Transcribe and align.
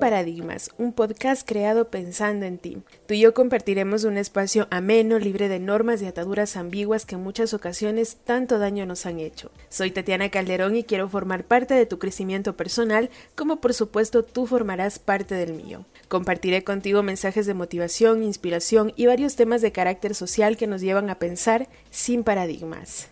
Paradigmas, 0.00 0.70
un 0.78 0.94
podcast 0.94 1.46
creado 1.46 1.90
pensando 1.90 2.46
en 2.46 2.56
ti. 2.56 2.78
Tú 3.06 3.12
y 3.12 3.20
yo 3.20 3.34
compartiremos 3.34 4.04
un 4.04 4.16
espacio 4.16 4.66
ameno, 4.70 5.18
libre 5.18 5.48
de 5.48 5.60
normas 5.60 6.00
y 6.00 6.06
ataduras 6.06 6.56
ambiguas 6.56 7.04
que 7.04 7.16
en 7.16 7.22
muchas 7.22 7.52
ocasiones 7.52 8.16
tanto 8.24 8.58
daño 8.58 8.86
nos 8.86 9.04
han 9.04 9.20
hecho. 9.20 9.50
Soy 9.68 9.90
Tatiana 9.90 10.30
Calderón 10.30 10.74
y 10.74 10.84
quiero 10.84 11.06
formar 11.08 11.44
parte 11.44 11.74
de 11.74 11.84
tu 11.84 11.98
crecimiento 11.98 12.56
personal, 12.56 13.10
como 13.34 13.60
por 13.60 13.74
supuesto 13.74 14.24
tú 14.24 14.46
formarás 14.46 14.98
parte 14.98 15.34
del 15.34 15.52
mío. 15.52 15.84
Compartiré 16.08 16.64
contigo 16.64 17.02
mensajes 17.02 17.44
de 17.44 17.52
motivación, 17.52 18.24
inspiración 18.24 18.94
y 18.96 19.04
varios 19.04 19.36
temas 19.36 19.60
de 19.60 19.72
carácter 19.72 20.14
social 20.14 20.56
que 20.56 20.66
nos 20.66 20.80
llevan 20.80 21.10
a 21.10 21.18
pensar 21.18 21.68
sin 21.90 22.24
paradigmas. 22.24 23.10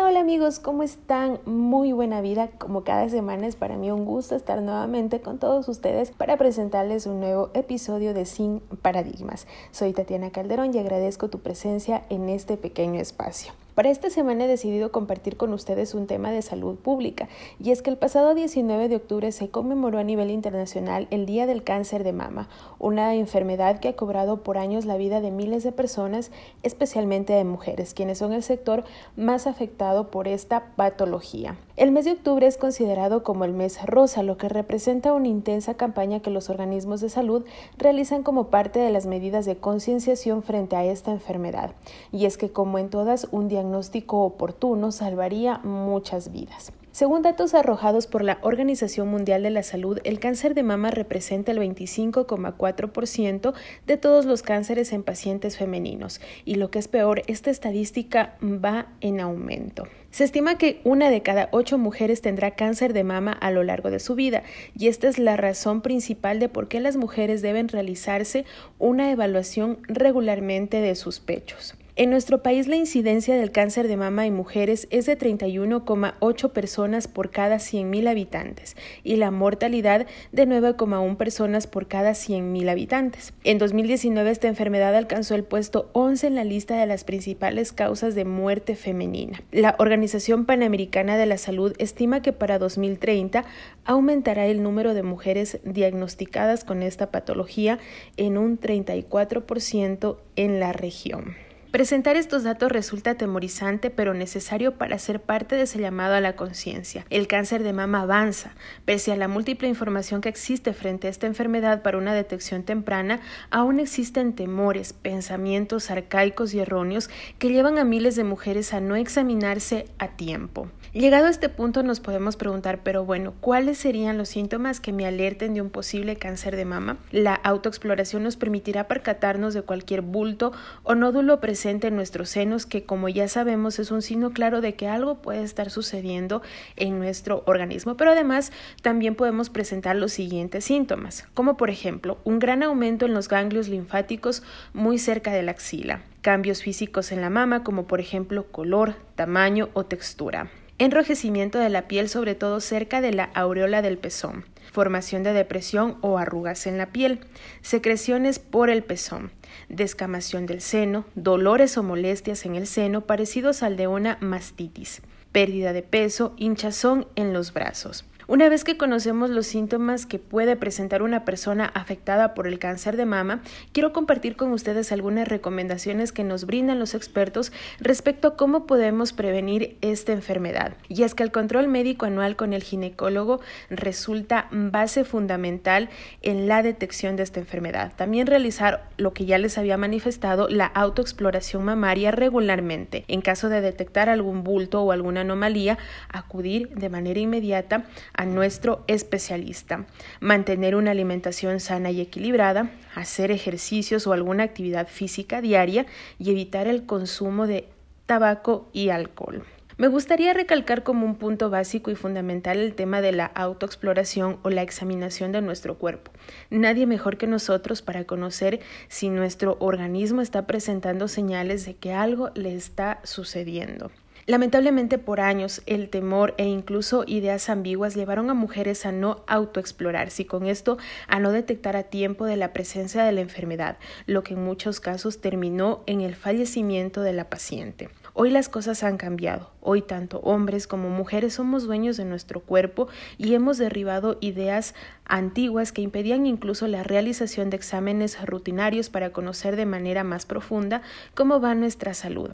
Hola, 0.00 0.20
amigos, 0.20 0.60
¿cómo 0.60 0.84
están? 0.84 1.40
Muy 1.44 1.92
buena 1.92 2.20
vida. 2.20 2.50
Como 2.58 2.84
cada 2.84 3.08
semana 3.08 3.48
es 3.48 3.56
para 3.56 3.76
mí 3.76 3.90
un 3.90 4.04
gusto 4.04 4.36
estar 4.36 4.62
nuevamente 4.62 5.20
con 5.20 5.38
todos 5.38 5.68
ustedes 5.68 6.12
para 6.12 6.36
presentarles 6.36 7.06
un 7.06 7.18
nuevo 7.18 7.50
episodio 7.52 8.14
de 8.14 8.24
Sin 8.24 8.60
Paradigmas. 8.80 9.48
Soy 9.72 9.92
Tatiana 9.92 10.30
Calderón 10.30 10.72
y 10.72 10.78
agradezco 10.78 11.28
tu 11.28 11.40
presencia 11.40 12.04
en 12.10 12.28
este 12.28 12.56
pequeño 12.56 13.00
espacio. 13.00 13.52
Para 13.78 13.90
esta 13.90 14.10
semana 14.10 14.44
he 14.44 14.48
decidido 14.48 14.90
compartir 14.90 15.36
con 15.36 15.52
ustedes 15.52 15.94
un 15.94 16.08
tema 16.08 16.32
de 16.32 16.42
salud 16.42 16.74
pública 16.74 17.28
y 17.60 17.70
es 17.70 17.80
que 17.80 17.90
el 17.90 17.96
pasado 17.96 18.34
19 18.34 18.88
de 18.88 18.96
octubre 18.96 19.30
se 19.30 19.50
conmemoró 19.50 20.00
a 20.00 20.02
nivel 20.02 20.32
internacional 20.32 21.06
el 21.12 21.26
Día 21.26 21.46
del 21.46 21.62
Cáncer 21.62 22.02
de 22.02 22.12
Mama, 22.12 22.48
una 22.80 23.14
enfermedad 23.14 23.78
que 23.78 23.86
ha 23.86 23.94
cobrado 23.94 24.42
por 24.42 24.58
años 24.58 24.84
la 24.84 24.96
vida 24.96 25.20
de 25.20 25.30
miles 25.30 25.62
de 25.62 25.70
personas, 25.70 26.32
especialmente 26.64 27.34
de 27.34 27.44
mujeres, 27.44 27.94
quienes 27.94 28.18
son 28.18 28.32
el 28.32 28.42
sector 28.42 28.82
más 29.14 29.46
afectado 29.46 30.10
por 30.10 30.26
esta 30.26 30.74
patología. 30.74 31.56
El 31.78 31.92
mes 31.92 32.06
de 32.06 32.10
octubre 32.10 32.44
es 32.44 32.56
considerado 32.56 33.22
como 33.22 33.44
el 33.44 33.52
mes 33.52 33.80
rosa, 33.86 34.24
lo 34.24 34.36
que 34.36 34.48
representa 34.48 35.12
una 35.12 35.28
intensa 35.28 35.74
campaña 35.74 36.18
que 36.18 36.28
los 36.28 36.50
organismos 36.50 37.00
de 37.00 37.08
salud 37.08 37.44
realizan 37.76 38.24
como 38.24 38.48
parte 38.48 38.80
de 38.80 38.90
las 38.90 39.06
medidas 39.06 39.46
de 39.46 39.58
concienciación 39.58 40.42
frente 40.42 40.74
a 40.74 40.84
esta 40.84 41.12
enfermedad. 41.12 41.70
Y 42.10 42.26
es 42.26 42.36
que 42.36 42.50
como 42.50 42.80
en 42.80 42.90
todas, 42.90 43.28
un 43.30 43.46
diagnóstico 43.46 44.24
oportuno 44.24 44.90
salvaría 44.90 45.58
muchas 45.58 46.32
vidas. 46.32 46.72
Según 46.98 47.22
datos 47.22 47.54
arrojados 47.54 48.08
por 48.08 48.24
la 48.24 48.38
Organización 48.42 49.06
Mundial 49.06 49.44
de 49.44 49.50
la 49.50 49.62
Salud, 49.62 50.00
el 50.02 50.18
cáncer 50.18 50.56
de 50.56 50.64
mama 50.64 50.90
representa 50.90 51.52
el 51.52 51.58
25,4% 51.60 53.54
de 53.86 53.96
todos 53.96 54.24
los 54.24 54.42
cánceres 54.42 54.92
en 54.92 55.04
pacientes 55.04 55.56
femeninos 55.56 56.20
y 56.44 56.56
lo 56.56 56.72
que 56.72 56.80
es 56.80 56.88
peor, 56.88 57.22
esta 57.28 57.52
estadística 57.52 58.36
va 58.42 58.88
en 59.00 59.20
aumento. 59.20 59.86
Se 60.10 60.24
estima 60.24 60.58
que 60.58 60.80
una 60.82 61.08
de 61.08 61.22
cada 61.22 61.48
ocho 61.52 61.78
mujeres 61.78 62.20
tendrá 62.20 62.56
cáncer 62.56 62.92
de 62.92 63.04
mama 63.04 63.30
a 63.30 63.52
lo 63.52 63.62
largo 63.62 63.92
de 63.92 64.00
su 64.00 64.16
vida 64.16 64.42
y 64.76 64.88
esta 64.88 65.06
es 65.06 65.20
la 65.20 65.36
razón 65.36 65.82
principal 65.82 66.40
de 66.40 66.48
por 66.48 66.66
qué 66.66 66.80
las 66.80 66.96
mujeres 66.96 67.42
deben 67.42 67.68
realizarse 67.68 68.44
una 68.80 69.12
evaluación 69.12 69.78
regularmente 69.86 70.80
de 70.80 70.96
sus 70.96 71.20
pechos. 71.20 71.76
En 71.98 72.10
nuestro 72.10 72.44
país 72.44 72.68
la 72.68 72.76
incidencia 72.76 73.34
del 73.34 73.50
cáncer 73.50 73.88
de 73.88 73.96
mama 73.96 74.24
en 74.24 74.32
mujeres 74.32 74.86
es 74.90 75.06
de 75.06 75.18
31,8 75.18 76.52
personas 76.52 77.08
por 77.08 77.32
cada 77.32 77.56
100.000 77.56 78.08
habitantes 78.08 78.76
y 79.02 79.16
la 79.16 79.32
mortalidad 79.32 80.06
de 80.30 80.46
9,1 80.46 81.16
personas 81.16 81.66
por 81.66 81.88
cada 81.88 82.12
100.000 82.12 82.70
habitantes. 82.70 83.32
En 83.42 83.58
2019 83.58 84.30
esta 84.30 84.46
enfermedad 84.46 84.94
alcanzó 84.94 85.34
el 85.34 85.42
puesto 85.42 85.90
11 85.92 86.28
en 86.28 86.34
la 86.36 86.44
lista 86.44 86.78
de 86.78 86.86
las 86.86 87.02
principales 87.02 87.72
causas 87.72 88.14
de 88.14 88.24
muerte 88.24 88.76
femenina. 88.76 89.42
La 89.50 89.74
Organización 89.80 90.46
Panamericana 90.46 91.16
de 91.16 91.26
la 91.26 91.36
Salud 91.36 91.74
estima 91.78 92.22
que 92.22 92.32
para 92.32 92.60
2030 92.60 93.44
aumentará 93.84 94.46
el 94.46 94.62
número 94.62 94.94
de 94.94 95.02
mujeres 95.02 95.58
diagnosticadas 95.64 96.62
con 96.62 96.84
esta 96.84 97.10
patología 97.10 97.80
en 98.16 98.38
un 98.38 98.60
34% 98.60 100.18
en 100.36 100.60
la 100.60 100.72
región. 100.72 101.47
Presentar 101.70 102.16
estos 102.16 102.44
datos 102.44 102.72
resulta 102.72 103.10
atemorizante 103.10 103.90
pero 103.90 104.14
necesario 104.14 104.78
para 104.78 104.98
ser 104.98 105.20
parte 105.20 105.54
de 105.54 105.62
ese 105.62 105.78
llamado 105.78 106.14
a 106.14 106.20
la 106.22 106.34
conciencia. 106.34 107.04
El 107.10 107.26
cáncer 107.26 107.62
de 107.62 107.74
mama 107.74 108.00
avanza. 108.00 108.52
Pese 108.86 109.12
a 109.12 109.16
la 109.16 109.28
múltiple 109.28 109.68
información 109.68 110.22
que 110.22 110.30
existe 110.30 110.72
frente 110.72 111.08
a 111.08 111.10
esta 111.10 111.26
enfermedad 111.26 111.82
para 111.82 111.98
una 111.98 112.14
detección 112.14 112.62
temprana, 112.62 113.20
aún 113.50 113.80
existen 113.80 114.32
temores, 114.32 114.94
pensamientos 114.94 115.90
arcaicos 115.90 116.54
y 116.54 116.60
erróneos 116.60 117.10
que 117.38 117.50
llevan 117.50 117.76
a 117.76 117.84
miles 117.84 118.16
de 118.16 118.24
mujeres 118.24 118.72
a 118.72 118.80
no 118.80 118.96
examinarse 118.96 119.90
a 119.98 120.08
tiempo. 120.16 120.70
Llegado 120.94 121.26
a 121.26 121.30
este 121.30 121.50
punto 121.50 121.82
nos 121.82 122.00
podemos 122.00 122.36
preguntar, 122.36 122.80
pero 122.82 123.04
bueno, 123.04 123.34
¿cuáles 123.42 123.76
serían 123.76 124.16
los 124.16 124.30
síntomas 124.30 124.80
que 124.80 124.94
me 124.94 125.04
alerten 125.04 125.52
de 125.52 125.60
un 125.60 125.68
posible 125.68 126.16
cáncer 126.16 126.56
de 126.56 126.64
mama? 126.64 126.96
La 127.10 127.34
autoexploración 127.34 128.22
nos 128.22 128.36
permitirá 128.36 128.88
percatarnos 128.88 129.52
de 129.52 129.60
cualquier 129.60 130.00
bulto 130.00 130.52
o 130.84 130.94
nódulo 130.94 131.40
presente 131.40 131.57
en 131.66 131.96
nuestros 131.96 132.28
senos 132.28 132.66
que 132.66 132.84
como 132.84 133.08
ya 133.08 133.26
sabemos 133.28 133.78
es 133.78 133.90
un 133.90 134.02
signo 134.02 134.30
claro 134.30 134.60
de 134.60 134.74
que 134.74 134.86
algo 134.86 135.16
puede 135.16 135.42
estar 135.42 135.70
sucediendo 135.70 136.40
en 136.76 136.98
nuestro 136.98 137.42
organismo, 137.46 137.96
pero 137.96 138.12
además 138.12 138.52
también 138.82 139.14
podemos 139.14 139.50
presentar 139.50 139.96
los 139.96 140.12
siguientes 140.12 140.64
síntomas, 140.64 141.26
como 141.34 141.56
por 141.56 141.70
ejemplo 141.70 142.18
un 142.24 142.38
gran 142.38 142.62
aumento 142.62 143.06
en 143.06 143.14
los 143.14 143.28
ganglios 143.28 143.68
linfáticos 143.68 144.42
muy 144.72 144.98
cerca 144.98 145.32
de 145.32 145.42
la 145.42 145.52
axila, 145.52 146.02
cambios 146.22 146.62
físicos 146.62 147.10
en 147.12 147.20
la 147.20 147.30
mama 147.30 147.64
como 147.64 147.86
por 147.86 148.00
ejemplo 148.00 148.46
color, 148.50 148.94
tamaño 149.16 149.68
o 149.72 149.84
textura 149.84 150.50
enrojecimiento 150.78 151.58
de 151.58 151.68
la 151.68 151.88
piel 151.88 152.08
sobre 152.08 152.34
todo 152.34 152.60
cerca 152.60 153.00
de 153.00 153.12
la 153.12 153.24
aureola 153.34 153.82
del 153.82 153.98
pezón, 153.98 154.44
formación 154.72 155.22
de 155.22 155.32
depresión 155.32 155.98
o 156.00 156.18
arrugas 156.18 156.66
en 156.66 156.78
la 156.78 156.86
piel, 156.86 157.20
secreciones 157.62 158.38
por 158.38 158.70
el 158.70 158.84
pezón, 158.84 159.30
descamación 159.68 160.46
del 160.46 160.60
seno, 160.60 161.04
dolores 161.14 161.76
o 161.78 161.82
molestias 161.82 162.46
en 162.46 162.54
el 162.54 162.66
seno 162.66 163.02
parecidos 163.02 163.62
al 163.62 163.76
de 163.76 163.88
una 163.88 164.18
mastitis, 164.20 165.02
pérdida 165.32 165.72
de 165.72 165.82
peso, 165.82 166.34
hinchazón 166.36 167.06
en 167.16 167.32
los 167.32 167.52
brazos. 167.52 168.04
Una 168.30 168.50
vez 168.50 168.62
que 168.62 168.76
conocemos 168.76 169.30
los 169.30 169.46
síntomas 169.46 170.04
que 170.04 170.18
puede 170.18 170.54
presentar 170.54 171.00
una 171.00 171.24
persona 171.24 171.64
afectada 171.64 172.34
por 172.34 172.46
el 172.46 172.58
cáncer 172.58 172.98
de 172.98 173.06
mama, 173.06 173.40
quiero 173.72 173.94
compartir 173.94 174.36
con 174.36 174.52
ustedes 174.52 174.92
algunas 174.92 175.26
recomendaciones 175.26 176.12
que 176.12 176.24
nos 176.24 176.44
brindan 176.44 176.78
los 176.78 176.94
expertos 176.94 177.52
respecto 177.80 178.28
a 178.28 178.36
cómo 178.36 178.66
podemos 178.66 179.14
prevenir 179.14 179.78
esta 179.80 180.12
enfermedad. 180.12 180.74
Y 180.88 181.04
es 181.04 181.14
que 181.14 181.22
el 181.22 181.32
control 181.32 181.68
médico 181.68 182.04
anual 182.04 182.36
con 182.36 182.52
el 182.52 182.62
ginecólogo 182.62 183.40
resulta 183.70 184.48
base 184.50 185.04
fundamental 185.04 185.88
en 186.20 186.48
la 186.48 186.62
detección 186.62 187.16
de 187.16 187.22
esta 187.22 187.40
enfermedad. 187.40 187.94
También 187.96 188.26
realizar 188.26 188.90
lo 188.98 189.14
que 189.14 189.24
ya 189.24 189.38
les 189.38 189.56
había 189.56 189.78
manifestado, 189.78 190.50
la 190.50 190.66
autoexploración 190.66 191.64
mamaria 191.64 192.10
regularmente. 192.10 193.06
En 193.08 193.22
caso 193.22 193.48
de 193.48 193.62
detectar 193.62 194.10
algún 194.10 194.44
bulto 194.44 194.82
o 194.82 194.92
alguna 194.92 195.22
anomalía, 195.22 195.78
acudir 196.10 196.68
de 196.74 196.90
manera 196.90 197.20
inmediata 197.20 197.86
a 198.18 198.26
nuestro 198.26 198.82
especialista, 198.88 199.86
mantener 200.20 200.74
una 200.74 200.90
alimentación 200.90 201.60
sana 201.60 201.92
y 201.92 202.00
equilibrada, 202.00 202.72
hacer 202.96 203.30
ejercicios 203.30 204.08
o 204.08 204.12
alguna 204.12 204.42
actividad 204.42 204.88
física 204.88 205.40
diaria 205.40 205.86
y 206.18 206.32
evitar 206.32 206.66
el 206.66 206.84
consumo 206.84 207.46
de 207.46 207.68
tabaco 208.06 208.68
y 208.72 208.88
alcohol. 208.88 209.44
Me 209.76 209.86
gustaría 209.86 210.32
recalcar 210.32 210.82
como 210.82 211.06
un 211.06 211.14
punto 211.14 211.48
básico 211.48 211.92
y 211.92 211.94
fundamental 211.94 212.58
el 212.58 212.74
tema 212.74 213.00
de 213.00 213.12
la 213.12 213.26
autoexploración 213.26 214.40
o 214.42 214.50
la 214.50 214.62
examinación 214.62 215.30
de 215.30 215.40
nuestro 215.40 215.78
cuerpo. 215.78 216.10
Nadie 216.50 216.86
mejor 216.86 217.18
que 217.18 217.28
nosotros 217.28 217.82
para 217.82 218.02
conocer 218.02 218.58
si 218.88 219.10
nuestro 219.10 219.56
organismo 219.60 220.22
está 220.22 220.48
presentando 220.48 221.06
señales 221.06 221.64
de 221.64 221.76
que 221.76 221.92
algo 221.92 222.32
le 222.34 222.56
está 222.56 222.98
sucediendo. 223.04 223.92
Lamentablemente 224.28 224.98
por 224.98 225.22
años 225.22 225.62
el 225.64 225.88
temor 225.88 226.34
e 226.36 226.44
incluso 226.44 227.04
ideas 227.06 227.48
ambiguas 227.48 227.94
llevaron 227.94 228.28
a 228.28 228.34
mujeres 228.34 228.84
a 228.84 228.92
no 228.92 229.24
autoexplorarse 229.26 230.20
y 230.20 230.24
con 230.26 230.44
esto 230.44 230.76
a 231.06 231.18
no 231.18 231.32
detectar 231.32 231.76
a 231.76 231.84
tiempo 231.84 232.26
de 232.26 232.36
la 232.36 232.52
presencia 232.52 233.04
de 233.04 233.12
la 233.12 233.22
enfermedad, 233.22 233.78
lo 234.04 234.22
que 234.24 234.34
en 234.34 234.44
muchos 234.44 234.80
casos 234.80 235.22
terminó 235.22 235.82
en 235.86 236.02
el 236.02 236.14
fallecimiento 236.14 237.00
de 237.00 237.14
la 237.14 237.30
paciente. 237.30 237.88
Hoy 238.12 238.28
las 238.28 238.50
cosas 238.50 238.82
han 238.82 238.98
cambiado. 238.98 239.50
Hoy 239.62 239.80
tanto 239.80 240.20
hombres 240.20 240.66
como 240.66 240.90
mujeres 240.90 241.32
somos 241.32 241.62
dueños 241.62 241.96
de 241.96 242.04
nuestro 242.04 242.40
cuerpo 242.40 242.88
y 243.16 243.32
hemos 243.32 243.56
derribado 243.56 244.18
ideas 244.20 244.74
antiguas 245.06 245.72
que 245.72 245.80
impedían 245.80 246.26
incluso 246.26 246.68
la 246.68 246.82
realización 246.82 247.48
de 247.48 247.56
exámenes 247.56 248.22
rutinarios 248.26 248.90
para 248.90 249.10
conocer 249.10 249.56
de 249.56 249.64
manera 249.64 250.04
más 250.04 250.26
profunda 250.26 250.82
cómo 251.14 251.40
va 251.40 251.54
nuestra 251.54 251.94
salud. 251.94 252.28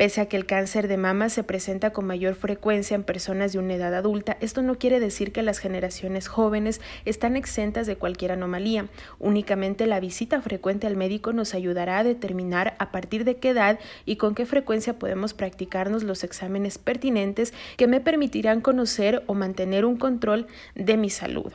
Pese 0.00 0.22
a 0.22 0.26
que 0.30 0.38
el 0.38 0.46
cáncer 0.46 0.88
de 0.88 0.96
mama 0.96 1.28
se 1.28 1.44
presenta 1.44 1.92
con 1.92 2.06
mayor 2.06 2.34
frecuencia 2.34 2.94
en 2.94 3.02
personas 3.02 3.52
de 3.52 3.58
una 3.58 3.74
edad 3.74 3.94
adulta, 3.94 4.38
esto 4.40 4.62
no 4.62 4.78
quiere 4.78 4.98
decir 4.98 5.30
que 5.30 5.42
las 5.42 5.58
generaciones 5.58 6.26
jóvenes 6.26 6.80
están 7.04 7.36
exentas 7.36 7.86
de 7.86 7.96
cualquier 7.96 8.32
anomalía. 8.32 8.88
Únicamente 9.18 9.84
la 9.84 10.00
visita 10.00 10.40
frecuente 10.40 10.86
al 10.86 10.96
médico 10.96 11.34
nos 11.34 11.52
ayudará 11.52 11.98
a 11.98 12.04
determinar 12.04 12.76
a 12.78 12.90
partir 12.92 13.26
de 13.26 13.36
qué 13.36 13.50
edad 13.50 13.78
y 14.06 14.16
con 14.16 14.34
qué 14.34 14.46
frecuencia 14.46 14.98
podemos 14.98 15.34
practicarnos 15.34 16.02
los 16.02 16.24
exámenes 16.24 16.78
pertinentes 16.78 17.52
que 17.76 17.86
me 17.86 18.00
permitirán 18.00 18.62
conocer 18.62 19.22
o 19.26 19.34
mantener 19.34 19.84
un 19.84 19.98
control 19.98 20.46
de 20.74 20.96
mi 20.96 21.10
salud. 21.10 21.52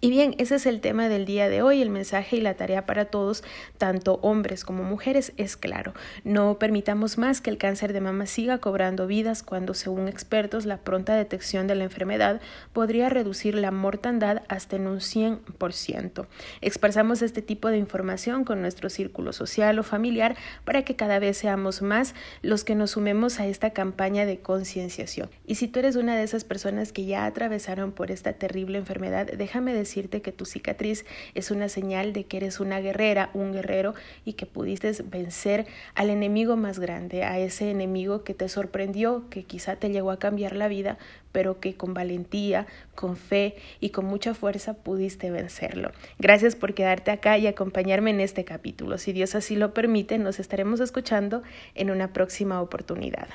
Y 0.00 0.10
bien, 0.10 0.34
ese 0.36 0.56
es 0.56 0.66
el 0.66 0.82
tema 0.82 1.08
del 1.08 1.24
día 1.24 1.48
de 1.48 1.62
hoy. 1.62 1.80
El 1.80 1.88
mensaje 1.88 2.36
y 2.36 2.40
la 2.42 2.54
tarea 2.54 2.84
para 2.84 3.06
todos, 3.06 3.42
tanto 3.78 4.18
hombres 4.20 4.62
como 4.62 4.82
mujeres, 4.82 5.32
es 5.38 5.56
claro. 5.56 5.94
No 6.24 6.58
permitamos 6.58 7.16
más 7.16 7.40
que 7.40 7.48
el 7.48 7.56
cáncer 7.56 7.94
de 7.94 8.02
mama 8.02 8.26
siga 8.26 8.58
cobrando 8.58 9.06
vidas 9.06 9.42
cuando, 9.42 9.72
según 9.72 10.08
expertos, 10.08 10.66
la 10.66 10.76
pronta 10.76 11.14
detección 11.14 11.66
de 11.66 11.74
la 11.74 11.84
enfermedad 11.84 12.42
podría 12.74 13.08
reducir 13.08 13.54
la 13.54 13.70
mortandad 13.70 14.42
hasta 14.48 14.76
en 14.76 14.88
un 14.88 14.98
100%. 14.98 16.26
Expresamos 16.60 17.22
este 17.22 17.40
tipo 17.40 17.68
de 17.68 17.78
información 17.78 18.44
con 18.44 18.60
nuestro 18.60 18.90
círculo 18.90 19.32
social 19.32 19.78
o 19.78 19.82
familiar 19.82 20.36
para 20.66 20.82
que 20.82 20.96
cada 20.96 21.18
vez 21.18 21.38
seamos 21.38 21.80
más 21.80 22.14
los 22.42 22.64
que 22.64 22.74
nos 22.74 22.90
sumemos 22.90 23.40
a 23.40 23.46
esta 23.46 23.70
campaña 23.70 24.26
de 24.26 24.40
concienciación. 24.40 25.30
Y 25.46 25.54
si 25.54 25.66
tú 25.66 25.78
eres 25.78 25.96
una 25.96 26.14
de 26.14 26.24
esas 26.24 26.44
personas 26.44 26.92
que 26.92 27.06
ya 27.06 27.24
atravesaron 27.24 27.92
por 27.92 28.10
esta 28.10 28.34
terrible 28.34 28.76
enfermedad, 28.76 29.26
déjame 29.26 29.72
decir 29.72 29.93
decirte 29.94 30.22
que 30.22 30.32
tu 30.32 30.44
cicatriz 30.44 31.04
es 31.36 31.52
una 31.52 31.68
señal 31.68 32.12
de 32.12 32.24
que 32.24 32.38
eres 32.38 32.58
una 32.58 32.80
guerrera, 32.80 33.30
un 33.32 33.52
guerrero 33.52 33.94
y 34.24 34.32
que 34.32 34.44
pudiste 34.44 34.90
vencer 35.04 35.66
al 35.94 36.10
enemigo 36.10 36.56
más 36.56 36.80
grande, 36.80 37.22
a 37.22 37.38
ese 37.38 37.70
enemigo 37.70 38.24
que 38.24 38.34
te 38.34 38.48
sorprendió, 38.48 39.28
que 39.30 39.44
quizá 39.44 39.76
te 39.76 39.90
llegó 39.90 40.10
a 40.10 40.18
cambiar 40.18 40.56
la 40.56 40.66
vida, 40.66 40.98
pero 41.30 41.60
que 41.60 41.76
con 41.76 41.94
valentía, 41.94 42.66
con 42.96 43.16
fe 43.16 43.54
y 43.78 43.90
con 43.90 44.06
mucha 44.06 44.34
fuerza 44.34 44.74
pudiste 44.74 45.30
vencerlo. 45.30 45.92
Gracias 46.18 46.56
por 46.56 46.74
quedarte 46.74 47.12
acá 47.12 47.38
y 47.38 47.46
acompañarme 47.46 48.10
en 48.10 48.18
este 48.18 48.44
capítulo. 48.44 48.98
Si 48.98 49.12
Dios 49.12 49.36
así 49.36 49.54
lo 49.54 49.74
permite, 49.74 50.18
nos 50.18 50.40
estaremos 50.40 50.80
escuchando 50.80 51.44
en 51.76 51.90
una 51.90 52.12
próxima 52.12 52.60
oportunidad. 52.60 53.28